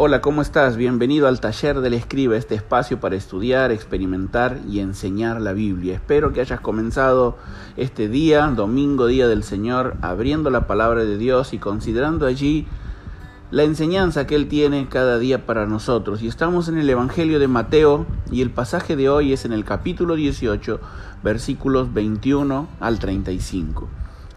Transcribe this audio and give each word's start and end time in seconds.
Hola, 0.00 0.20
¿cómo 0.20 0.42
estás? 0.42 0.76
Bienvenido 0.76 1.26
al 1.26 1.40
taller 1.40 1.80
del 1.80 1.92
escriba, 1.92 2.36
este 2.36 2.54
espacio 2.54 3.00
para 3.00 3.16
estudiar, 3.16 3.72
experimentar 3.72 4.60
y 4.70 4.78
enseñar 4.78 5.40
la 5.40 5.52
Biblia. 5.52 5.96
Espero 5.96 6.32
que 6.32 6.40
hayas 6.40 6.60
comenzado 6.60 7.36
este 7.76 8.06
día, 8.06 8.46
domingo, 8.46 9.08
día 9.08 9.26
del 9.26 9.42
Señor, 9.42 9.96
abriendo 10.00 10.50
la 10.50 10.68
palabra 10.68 11.04
de 11.04 11.18
Dios 11.18 11.52
y 11.52 11.58
considerando 11.58 12.26
allí 12.26 12.68
la 13.50 13.64
enseñanza 13.64 14.24
que 14.24 14.36
Él 14.36 14.46
tiene 14.46 14.88
cada 14.88 15.18
día 15.18 15.46
para 15.46 15.66
nosotros. 15.66 16.22
Y 16.22 16.28
estamos 16.28 16.68
en 16.68 16.78
el 16.78 16.88
Evangelio 16.88 17.40
de 17.40 17.48
Mateo 17.48 18.06
y 18.30 18.42
el 18.42 18.50
pasaje 18.50 18.94
de 18.94 19.08
hoy 19.08 19.32
es 19.32 19.44
en 19.46 19.52
el 19.52 19.64
capítulo 19.64 20.14
18, 20.14 20.78
versículos 21.24 21.92
21 21.92 22.68
al 22.78 23.00
35. 23.00 23.88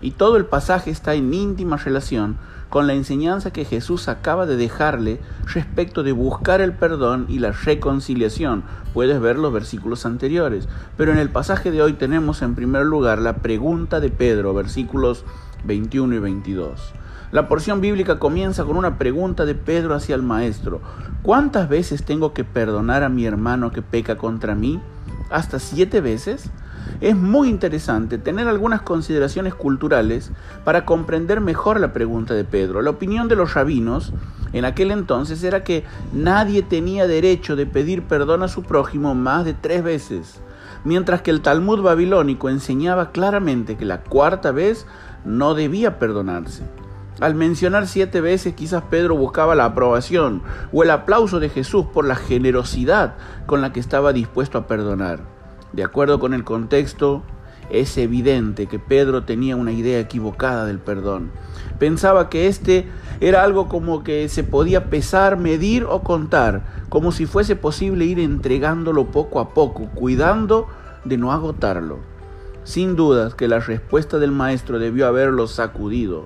Y 0.02 0.12
todo 0.12 0.38
el 0.38 0.46
pasaje 0.46 0.92
está 0.92 1.14
en 1.14 1.34
íntima 1.34 1.78
relación 1.78 2.38
con 2.72 2.88
la 2.88 2.94
enseñanza 2.94 3.52
que 3.52 3.66
Jesús 3.66 4.08
acaba 4.08 4.46
de 4.46 4.56
dejarle 4.56 5.20
respecto 5.54 6.04
de 6.04 6.14
buscar 6.14 6.62
el 6.62 6.72
perdón 6.72 7.26
y 7.28 7.40
la 7.40 7.52
reconciliación. 7.52 8.64
Puedes 8.94 9.20
ver 9.20 9.38
los 9.38 9.52
versículos 9.52 10.06
anteriores. 10.06 10.70
Pero 10.98 11.12
en 11.12 11.18
el 11.18 11.30
pasaje 11.30 11.70
de 11.70 11.82
hoy 11.82 11.94
tenemos 11.94 12.42
en 12.42 12.56
primer 12.56 12.86
lugar 12.86 13.20
la 13.20 13.38
pregunta 13.38 14.00
de 14.00 14.10
Pedro, 14.10 14.54
versículos 14.54 15.26
21 15.66 16.16
y 16.16 16.20
22. 16.20 16.94
La 17.32 17.48
porción 17.48 17.82
bíblica 17.82 18.20
comienza 18.20 18.64
con 18.64 18.78
una 18.78 18.98
pregunta 18.98 19.46
de 19.46 19.56
Pedro 19.56 19.94
hacia 19.94 20.16
el 20.16 20.24
Maestro. 20.24 20.82
¿Cuántas 21.24 21.70
veces 21.70 22.04
tengo 22.04 22.34
que 22.34 22.44
perdonar 22.44 23.04
a 23.04 23.10
mi 23.10 23.26
hermano 23.26 23.72
que 23.72 23.82
peca 23.82 24.18
contra 24.18 24.56
mí? 24.56 24.82
¿Hasta 25.30 25.60
siete 25.60 26.02
veces? 26.02 26.50
Es 27.02 27.16
muy 27.16 27.50
interesante 27.50 28.18
tener 28.18 28.48
algunas 28.48 28.82
consideraciones 28.82 29.56
culturales 29.56 30.32
para 30.64 30.86
comprender 30.86 31.42
mejor 31.42 31.80
la 31.80 31.94
pregunta 31.94 32.34
de 32.34 32.44
Pedro. 32.44 32.82
La 32.82 32.92
opinión 32.92 33.28
de 33.28 33.36
los 33.36 33.54
rabinos 33.54 34.14
en 34.54 34.66
aquel 34.66 34.92
entonces 34.92 35.44
era 35.44 35.64
que 35.64 35.84
nadie 36.14 36.62
tenía 36.62 37.08
derecho 37.08 37.56
de 37.56 37.66
pedir 37.66 38.04
perdón 38.04 38.44
a 38.44 38.48
su 38.48 38.64
prójimo 38.64 39.16
más 39.16 39.46
de 39.46 39.54
tres 39.54 39.84
veces, 39.84 40.42
mientras 40.84 41.22
que 41.22 41.32
el 41.32 41.42
Talmud 41.42 41.82
babilónico 41.82 42.50
enseñaba 42.50 43.12
claramente 43.12 43.78
que 43.78 43.86
la 43.86 44.04
cuarta 44.04 44.52
vez 44.52 44.86
no 45.26 45.54
debía 45.54 46.00
perdonarse. 46.00 46.64
Al 47.20 47.36
mencionar 47.36 47.88
siete 47.88 48.20
veces 48.20 48.56
quizás 48.56 48.84
Pedro 48.90 49.16
buscaba 49.16 49.54
la 49.54 49.66
aprobación 49.66 50.42
o 50.74 50.82
el 50.84 50.90
aplauso 50.90 51.40
de 51.40 51.50
Jesús 51.50 51.86
por 51.94 52.06
la 52.06 52.16
generosidad 52.16 53.16
con 53.46 53.62
la 53.62 53.72
que 53.72 53.80
estaba 53.80 54.12
dispuesto 54.12 54.58
a 54.58 54.66
perdonar. 54.66 55.31
De 55.74 55.84
acuerdo 55.84 56.20
con 56.20 56.34
el 56.34 56.44
contexto, 56.44 57.24
es 57.70 57.98
evidente 57.98 58.68
que 58.68 58.80
Pedro 58.80 59.24
tenía 59.24 59.56
una 59.56 59.72
idea 59.72 60.00
equivocada 60.00 60.66
del 60.66 60.80
perdón. 60.80 61.32
Pensaba 61.80 62.30
que 62.30 62.48
este 62.48 62.88
era 63.22 63.44
algo 63.44 63.70
como 63.70 64.04
que 64.04 64.28
se 64.28 64.44
podía 64.44 64.90
pesar, 64.90 65.38
medir 65.38 65.86
o 65.86 66.02
contar, 66.02 66.64
como 66.90 67.12
si 67.12 67.26
fuese 67.26 67.56
posible 67.56 68.06
ir 68.06 68.20
entregándolo 68.20 69.06
poco 69.12 69.40
a 69.40 69.54
poco, 69.54 69.90
cuidando 69.96 70.68
de 71.06 71.18
no 71.18 71.32
agotarlo. 71.32 72.00
Sin 72.64 72.96
dudas 72.96 73.34
que 73.34 73.48
la 73.48 73.60
respuesta 73.60 74.20
del 74.20 74.32
maestro 74.32 74.78
debió 74.78 75.08
haberlo 75.08 75.48
sacudido. 75.48 76.26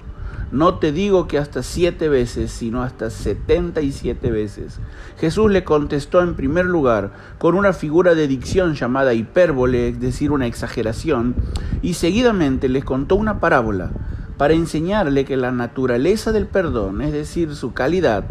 No 0.56 0.76
te 0.76 0.94
digo 0.94 1.28
que 1.28 1.38
hasta 1.38 1.64
siete 1.64 2.08
veces, 2.08 2.50
sino 2.50 2.82
hasta 2.82 3.10
setenta 3.10 3.82
y 3.82 3.92
siete 3.92 4.32
veces. 4.32 4.80
Jesús 5.20 5.52
le 5.52 5.66
contestó 5.66 6.22
en 6.22 6.36
primer 6.36 6.66
lugar 6.66 7.12
con 7.40 7.56
una 7.56 7.74
figura 7.74 8.16
de 8.16 8.30
dicción 8.30 8.74
llamada 8.74 9.14
hipérbole, 9.14 9.90
es 9.90 10.00
decir, 10.00 10.32
una 10.32 10.48
exageración, 10.48 11.36
y 11.82 11.96
seguidamente 11.96 12.70
les 12.70 12.86
contó 12.86 13.18
una 13.18 13.42
parábola 13.42 13.92
para 14.38 14.54
enseñarle 14.54 15.26
que 15.26 15.36
la 15.36 15.52
naturaleza 15.52 16.32
del 16.32 16.46
perdón, 16.46 17.02
es 17.02 17.12
decir, 17.12 17.54
su 17.54 17.74
calidad, 17.74 18.24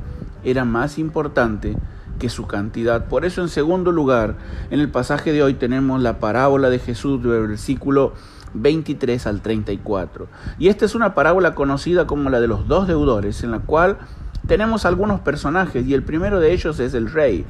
era 0.45 0.65
más 0.65 0.99
importante 0.99 1.77
que 2.19 2.31
su 2.31 2.47
cantidad. 2.47 3.05
Por 3.05 3.27
eso, 3.27 3.43
en 3.43 3.51
segundo 3.51 3.93
lugar, 3.93 4.37
en 4.71 4.81
el 4.81 4.89
pasaje 4.89 5.35
de 5.35 5.43
hoy 5.43 5.53
tenemos 5.53 6.01
la 6.01 6.21
parábola 6.21 6.71
de 6.71 6.79
Jesús 6.79 7.23
del 7.23 7.49
versículo 7.49 8.15
23 8.55 9.27
al 9.27 9.41
34. 9.41 10.27
Y 10.59 10.69
esta 10.69 10.85
es 10.85 10.95
una 10.95 11.15
parábola 11.15 11.55
conocida 11.55 12.07
como 12.07 12.31
la 12.31 12.41
de 12.41 12.49
los 12.49 12.67
dos 12.67 12.87
deudores, 12.87 13.43
en 13.45 13.51
la 13.51 13.61
cual 13.61 13.99
tenemos 14.47 14.85
algunos 14.85 15.21
personajes 15.21 15.87
y 15.87 15.95
el 15.95 16.03
primero 16.03 16.41
de 16.41 16.53
ellos 16.53 16.79
es 16.81 16.95
el 16.95 17.11
rey, 17.11 17.45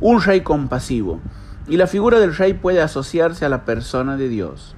un 0.00 0.22
rey 0.22 0.42
compasivo. 0.42 1.20
Y 1.66 1.76
la 1.76 1.86
figura 1.86 2.18
del 2.18 2.36
rey 2.36 2.54
puede 2.54 2.82
asociarse 2.82 3.44
a 3.44 3.48
la 3.48 3.64
persona 3.64 4.16
de 4.16 4.28
Dios. 4.28 4.74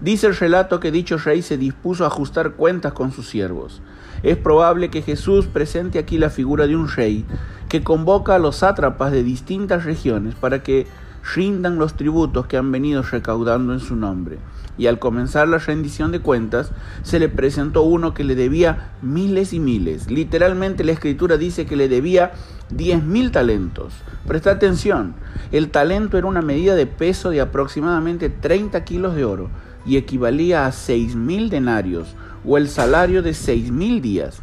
Dice 0.00 0.28
el 0.28 0.36
relato 0.36 0.78
que 0.78 0.92
dicho 0.92 1.18
rey 1.18 1.42
se 1.42 1.58
dispuso 1.58 2.04
a 2.04 2.06
ajustar 2.06 2.52
cuentas 2.52 2.92
con 2.92 3.10
sus 3.10 3.28
siervos. 3.28 3.82
Es 4.22 4.36
probable 4.36 4.90
que 4.90 5.02
Jesús 5.02 5.46
presente 5.46 5.98
aquí 5.98 6.18
la 6.18 6.30
figura 6.30 6.68
de 6.68 6.76
un 6.76 6.88
rey 6.88 7.24
que 7.68 7.82
convoca 7.82 8.36
a 8.36 8.38
los 8.38 8.56
sátrapas 8.56 9.10
de 9.10 9.24
distintas 9.24 9.84
regiones 9.84 10.36
para 10.36 10.62
que 10.62 10.86
rindan 11.34 11.78
los 11.78 11.94
tributos 11.94 12.46
que 12.46 12.56
han 12.56 12.70
venido 12.70 13.02
recaudando 13.02 13.72
en 13.72 13.80
su 13.80 13.96
nombre. 13.96 14.38
Y 14.78 14.86
al 14.86 15.00
comenzar 15.00 15.48
la 15.48 15.58
rendición 15.58 16.12
de 16.12 16.20
cuentas, 16.20 16.70
se 17.02 17.18
le 17.18 17.28
presentó 17.28 17.82
uno 17.82 18.14
que 18.14 18.24
le 18.24 18.36
debía 18.36 18.92
miles 19.02 19.52
y 19.52 19.58
miles. 19.58 20.10
Literalmente 20.10 20.84
la 20.84 20.92
escritura 20.92 21.36
dice 21.36 21.66
que 21.66 21.76
le 21.76 21.88
debía 21.88 22.32
diez 22.70 23.02
mil 23.02 23.32
talentos. 23.32 23.92
Presta 24.26 24.52
atención, 24.52 25.14
el 25.50 25.70
talento 25.70 26.16
era 26.16 26.28
una 26.28 26.42
medida 26.42 26.76
de 26.76 26.86
peso 26.86 27.30
de 27.30 27.40
aproximadamente 27.40 28.28
30 28.30 28.84
kilos 28.84 29.16
de 29.16 29.24
oro 29.24 29.50
y 29.84 29.96
equivalía 29.96 30.66
a 30.66 30.72
seis 30.72 31.16
mil 31.16 31.50
denarios 31.50 32.14
o 32.44 32.56
el 32.56 32.68
salario 32.68 33.22
de 33.22 33.34
seis 33.34 33.72
mil 33.72 34.00
días. 34.00 34.40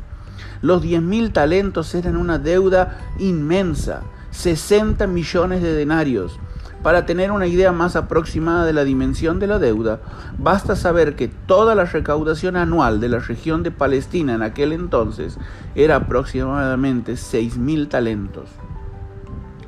Los 0.62 0.82
diez 0.82 1.02
mil 1.02 1.32
talentos 1.32 1.96
eran 1.96 2.18
una 2.18 2.40
deuda 2.40 2.98
inmensa, 3.20 4.02
60 4.32 5.08
millones 5.08 5.62
de 5.62 5.74
denarios 5.74 6.40
para 6.86 7.08
tener 7.08 7.32
una 7.32 7.48
idea 7.48 7.72
más 7.72 7.96
aproximada 7.96 8.64
de 8.64 8.72
la 8.72 8.84
dimensión 8.84 9.40
de 9.40 9.48
la 9.48 9.58
deuda, 9.58 10.02
basta 10.38 10.76
saber 10.76 11.16
que 11.16 11.28
toda 11.28 11.74
la 11.74 11.86
recaudación 11.86 12.56
anual 12.56 13.00
de 13.00 13.10
la 13.10 13.18
región 13.18 13.64
de 13.64 13.72
Palestina 13.72 14.36
en 14.36 14.44
aquel 14.44 14.72
entonces 14.72 15.40
era 15.74 15.96
aproximadamente 15.96 17.14
6.000 17.14 17.90
talentos. 17.90 18.52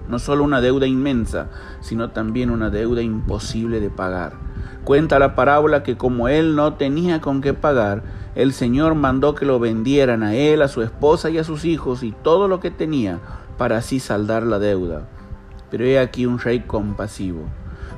No 0.07 0.19
solo 0.19 0.43
una 0.43 0.61
deuda 0.61 0.85
inmensa, 0.85 1.49
sino 1.81 2.11
también 2.11 2.51
una 2.51 2.69
deuda 2.69 3.01
imposible 3.01 3.79
de 3.79 3.89
pagar. 3.89 4.33
Cuenta 4.83 5.17
la 5.17 5.33
parábola 5.33 5.81
que 5.81 5.97
como 5.97 6.27
él 6.27 6.55
no 6.55 6.75
tenía 6.75 7.19
con 7.19 7.41
qué 7.41 7.55
pagar, 7.55 8.03
el 8.35 8.53
Señor 8.53 8.93
mandó 8.93 9.33
que 9.33 9.45
lo 9.45 9.57
vendieran 9.57 10.21
a 10.21 10.35
él, 10.35 10.61
a 10.61 10.67
su 10.67 10.83
esposa 10.83 11.31
y 11.31 11.39
a 11.39 11.43
sus 11.43 11.65
hijos 11.65 12.03
y 12.03 12.11
todo 12.11 12.47
lo 12.47 12.59
que 12.59 12.69
tenía 12.69 13.17
para 13.57 13.77
así 13.77 13.99
saldar 13.99 14.43
la 14.43 14.59
deuda 14.59 15.07
pero 15.69 15.85
he 15.85 15.99
aquí 15.99 16.25
un 16.25 16.39
rey 16.39 16.61
compasivo. 16.61 17.45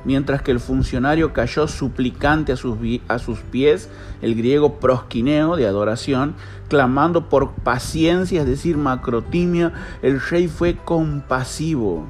Mientras 0.04 0.40
que 0.40 0.50
el 0.50 0.60
funcionario 0.60 1.32
cayó 1.32 1.68
suplicante 1.68 2.52
a 2.52 2.56
sus, 2.56 2.78
a 3.08 3.18
sus 3.18 3.40
pies, 3.40 3.90
el 4.22 4.34
griego 4.34 4.80
prosquineo 4.80 5.56
de 5.56 5.66
adoración, 5.66 6.34
clamando 6.68 7.28
por 7.28 7.52
paciencia, 7.52 8.40
es 8.40 8.46
decir, 8.46 8.78
macrotimia, 8.78 9.72
el 10.02 10.20
rey 10.20 10.48
fue 10.48 10.76
compasivo. 10.76 12.06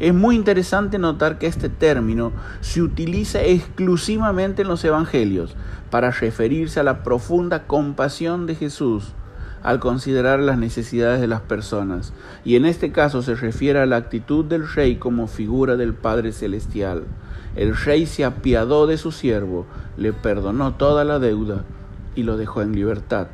Es 0.00 0.14
muy 0.14 0.36
interesante 0.36 0.98
notar 0.98 1.38
que 1.38 1.46
este 1.46 1.68
término 1.68 2.32
se 2.60 2.80
utiliza 2.80 3.42
exclusivamente 3.42 4.62
en 4.62 4.68
los 4.68 4.84
evangelios 4.84 5.54
para 5.90 6.10
referirse 6.10 6.80
a 6.80 6.84
la 6.84 7.02
profunda 7.02 7.66
compasión 7.66 8.46
de 8.46 8.54
Jesús 8.54 9.12
al 9.62 9.80
considerar 9.80 10.40
las 10.40 10.58
necesidades 10.58 11.20
de 11.20 11.26
las 11.26 11.40
personas, 11.40 12.12
y 12.44 12.56
en 12.56 12.64
este 12.64 12.92
caso 12.92 13.22
se 13.22 13.34
refiere 13.34 13.80
a 13.80 13.86
la 13.86 13.96
actitud 13.96 14.44
del 14.44 14.68
rey 14.68 14.96
como 14.96 15.26
figura 15.26 15.76
del 15.76 15.94
Padre 15.94 16.32
Celestial. 16.32 17.04
El 17.56 17.76
rey 17.76 18.06
se 18.06 18.24
apiadó 18.24 18.86
de 18.86 18.98
su 18.98 19.12
siervo, 19.12 19.66
le 19.96 20.12
perdonó 20.12 20.74
toda 20.74 21.04
la 21.04 21.18
deuda 21.18 21.64
y 22.14 22.22
lo 22.22 22.36
dejó 22.36 22.62
en 22.62 22.72
libertad. 22.72 23.28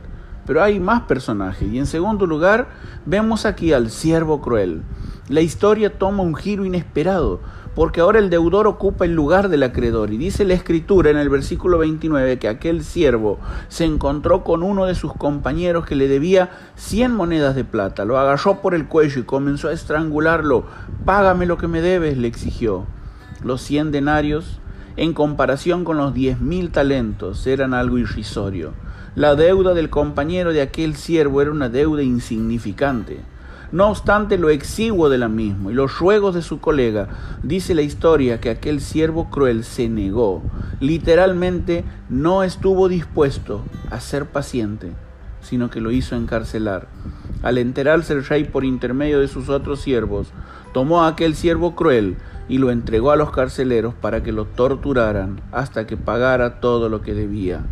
Pero 0.47 0.63
hay 0.63 0.81
más 0.81 1.03
personajes, 1.03 1.73
y 1.73 1.79
en 1.79 1.87
segundo 1.87 2.27
lugar 2.27 2.69
vemos 3.07 3.47
aquí 3.47 3.73
al 3.73 3.91
siervo 3.91 4.41
cruel. 4.41 4.83
La 5.29 5.41
historia 5.41 5.99
toma 5.99 6.23
un 6.23 6.35
giro 6.35 6.65
inesperado, 6.67 7.41
porque 7.75 8.01
ahora 8.01 8.19
el 8.19 8.31
deudor 8.31 8.67
ocupa 8.67 9.05
el 9.05 9.15
lugar 9.15 9.49
del 9.49 9.63
acreedor. 9.63 10.13
Y 10.13 10.17
dice 10.17 10.45
la 10.45 10.55
escritura 10.55 11.11
en 11.11 11.17
el 11.17 11.29
versículo 11.29 11.79
29 11.79 12.39
que 12.39 12.49
aquel 12.49 12.85
siervo 12.85 13.39
se 13.69 13.85
encontró 13.85 14.45
con 14.45 14.63
uno 14.63 14.87
de 14.87 14.95
sus 14.95 15.13
compañeros 15.13 15.85
que 15.85 15.97
le 15.97 16.09
debía 16.09 16.51
100 16.77 17.13
monedas 17.13 17.55
de 17.55 17.65
plata. 17.65 18.05
Lo 18.05 18.19
agarró 18.19 18.61
por 18.61 18.75
el 18.75 18.87
cuello 18.87 19.21
y 19.21 19.25
comenzó 19.25 19.69
a 19.69 19.73
estrangularlo. 19.73 20.65
Págame 21.05 21.47
lo 21.47 21.59
que 21.59 21.69
me 21.69 21.81
debes, 21.81 22.17
le 22.17 22.29
exigió. 22.29 22.87
Los 23.43 23.61
100 23.63 23.91
denarios, 23.91 24.61
en 24.97 25.13
comparación 25.13 25.85
con 25.85 25.97
los 25.97 26.15
diez 26.15 26.41
mil 26.41 26.71
talentos, 26.71 27.47
eran 27.47 27.75
algo 27.75 27.99
irrisorio. 27.99 28.73
La 29.17 29.35
deuda 29.35 29.75
del 29.75 29.91
compañero 29.91 30.53
de 30.53 30.63
aquel 30.63 30.97
siervo 30.97 31.43
era 31.43 31.51
una 31.51 31.69
deuda 31.69 32.03
insignificante. 32.03 33.21
No 33.75 33.89
obstante 33.89 34.39
lo 34.39 34.51
exiguo 34.51 35.09
de 35.09 35.19
la 35.19 35.29
misma 35.29 35.73
y 35.73 35.75
los 35.75 35.99
ruegos 35.99 36.33
de 36.37 36.43
su 36.43 36.61
colega, 36.61 37.09
dice 37.43 37.75
la 37.75 37.83
historia 37.83 38.41
que 38.41 38.51
aquel 38.51 38.81
siervo 38.81 39.31
cruel 39.31 39.65
se 39.65 39.89
negó. 39.89 40.45
Literalmente 40.79 41.83
no 42.09 42.45
estuvo 42.45 42.89
dispuesto 42.89 43.65
a 43.91 43.99
ser 43.99 44.27
paciente, 44.27 44.93
sino 45.41 45.71
que 45.71 45.81
lo 45.81 45.91
hizo 45.91 46.15
encarcelar. 46.15 46.87
Al 47.43 47.59
enterarse 47.59 48.13
el 48.13 48.25
rey 48.25 48.45
por 48.45 48.65
intermedio 48.65 49.19
de 49.19 49.27
sus 49.27 49.49
otros 49.49 49.81
siervos, 49.81 50.29
tomó 50.73 51.03
a 51.03 51.09
aquel 51.09 51.35
siervo 51.35 51.75
cruel 51.75 52.17
y 52.49 52.59
lo 52.59 52.71
entregó 52.71 53.11
a 53.11 53.17
los 53.17 53.33
carceleros 53.33 53.93
para 53.93 54.23
que 54.23 54.31
lo 54.31 54.45
torturaran 54.45 55.41
hasta 55.51 55.85
que 55.85 55.97
pagara 55.97 56.61
todo 56.61 56.89
lo 56.89 57.03
que 57.03 57.13
debía. 57.13 57.65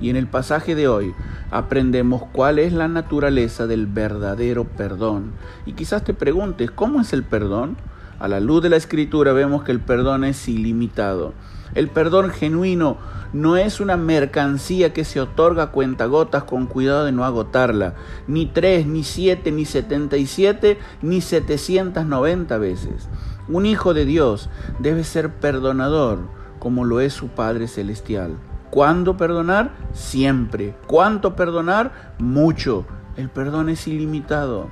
Y 0.00 0.10
en 0.10 0.16
el 0.16 0.26
pasaje 0.26 0.74
de 0.74 0.88
hoy 0.88 1.14
aprendemos 1.50 2.22
cuál 2.32 2.58
es 2.58 2.72
la 2.72 2.88
naturaleza 2.88 3.66
del 3.66 3.86
verdadero 3.86 4.64
perdón. 4.64 5.32
Y 5.66 5.72
quizás 5.72 6.04
te 6.04 6.14
preguntes, 6.14 6.70
¿cómo 6.70 7.00
es 7.00 7.12
el 7.12 7.22
perdón? 7.22 7.76
A 8.18 8.28
la 8.28 8.40
luz 8.40 8.62
de 8.62 8.70
la 8.70 8.76
escritura 8.76 9.32
vemos 9.32 9.62
que 9.62 9.72
el 9.72 9.80
perdón 9.80 10.24
es 10.24 10.48
ilimitado. 10.48 11.32
El 11.74 11.88
perdón 11.88 12.30
genuino 12.30 12.98
no 13.32 13.56
es 13.56 13.80
una 13.80 13.96
mercancía 13.96 14.92
que 14.92 15.04
se 15.04 15.20
otorga 15.20 15.64
a 15.64 15.70
cuentagotas 15.70 16.42
con 16.44 16.66
cuidado 16.66 17.04
de 17.04 17.12
no 17.12 17.24
agotarla, 17.24 17.94
ni 18.26 18.46
tres, 18.46 18.86
ni 18.86 19.04
siete, 19.04 19.52
ni 19.52 19.64
setenta 19.64 20.16
y 20.16 20.26
siete, 20.26 20.78
ni 21.00 21.20
setecientas 21.20 22.06
noventa 22.06 22.58
veces. 22.58 23.08
Un 23.48 23.66
hijo 23.66 23.94
de 23.94 24.04
Dios 24.04 24.50
debe 24.80 25.04
ser 25.04 25.32
perdonador, 25.34 26.18
como 26.58 26.84
lo 26.84 27.00
es 27.00 27.12
su 27.12 27.28
Padre 27.28 27.68
Celestial. 27.68 28.36
¿Cuándo 28.70 29.16
perdonar? 29.16 29.72
Siempre. 29.92 30.76
¿Cuánto 30.86 31.34
perdonar? 31.34 32.14
Mucho. 32.18 32.86
El 33.16 33.28
perdón 33.28 33.68
es 33.68 33.88
ilimitado. 33.88 34.68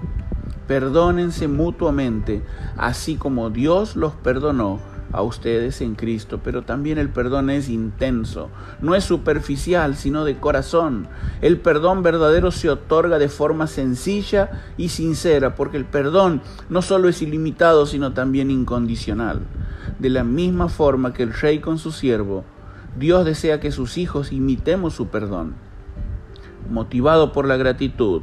Perdónense 0.69 1.49
mutuamente, 1.49 2.45
así 2.77 3.17
como 3.17 3.51
Dios 3.51 3.97
los 3.97 4.13
perdonó 4.15 4.81
a 5.13 5.23
ustedes 5.23 5.81
en 5.81 5.95
Cristo, 5.95 6.41
pero 6.45 6.63
también 6.63 6.99
el 6.99 7.09
perdón 7.09 7.51
es 7.51 7.69
intenso, 7.69 8.51
no 8.81 8.95
es 8.95 9.05
superficial, 9.05 9.97
sino 9.97 10.25
de 10.25 10.39
corazón. 10.39 11.09
El 11.41 11.59
perdón 11.59 12.03
verdadero 12.03 12.51
se 12.51 12.69
otorga 12.69 13.19
de 13.19 13.29
forma 13.29 13.67
sencilla 13.67 14.51
y 14.77 14.91
sincera, 14.91 15.55
porque 15.55 15.79
el 15.79 15.87
perdón 15.87 16.43
no 16.69 16.83
solo 16.83 17.09
es 17.09 17.23
ilimitado, 17.23 17.87
sino 17.87 18.13
también 18.13 18.51
incondicional. 18.51 19.41
De 19.99 20.11
la 20.11 20.25
misma 20.25 20.69
forma 20.69 21.15
que 21.15 21.23
el 21.23 21.33
rey 21.33 21.61
con 21.61 21.79
su 21.79 21.91
siervo, 21.93 22.45
Dios 22.97 23.25
desea 23.25 23.61
que 23.61 23.73
sus 23.73 23.99
hijos 23.99 24.33
imitemos 24.33 24.95
su 24.95 25.09
perdón. 25.09 25.55
Motivado 26.71 27.33
por 27.33 27.47
la 27.47 27.57
gratitud, 27.57 28.23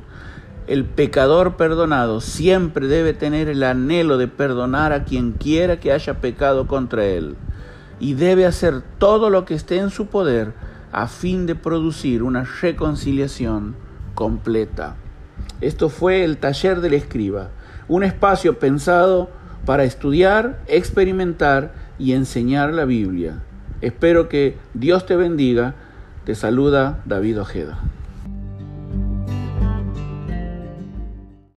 el 0.67 0.85
pecador 0.85 1.57
perdonado 1.57 2.21
siempre 2.21 2.87
debe 2.87 3.13
tener 3.13 3.49
el 3.49 3.63
anhelo 3.63 4.17
de 4.17 4.27
perdonar 4.27 4.93
a 4.93 5.03
quien 5.03 5.33
quiera 5.33 5.79
que 5.79 5.91
haya 5.91 6.21
pecado 6.21 6.67
contra 6.67 7.05
él 7.05 7.35
y 7.99 8.13
debe 8.13 8.45
hacer 8.45 8.81
todo 8.97 9.29
lo 9.29 9.45
que 9.45 9.53
esté 9.53 9.77
en 9.77 9.89
su 9.89 10.07
poder 10.07 10.53
a 10.91 11.07
fin 11.07 11.45
de 11.45 11.55
producir 11.55 12.23
una 12.23 12.43
reconciliación 12.43 13.75
completa. 14.15 14.95
Esto 15.61 15.89
fue 15.89 16.23
el 16.23 16.37
taller 16.37 16.81
del 16.81 16.93
escriba, 16.93 17.49
un 17.87 18.03
espacio 18.03 18.59
pensado 18.59 19.29
para 19.65 19.83
estudiar, 19.83 20.61
experimentar 20.67 21.73
y 21.97 22.13
enseñar 22.13 22.73
la 22.73 22.85
Biblia. 22.85 23.43
Espero 23.85 24.29
que 24.29 24.55
Dios 24.73 25.05
te 25.05 25.15
bendiga. 25.15 25.75
Te 26.25 26.33
saluda 26.33 27.03
David 27.05 27.41
Ojeda. 27.41 27.77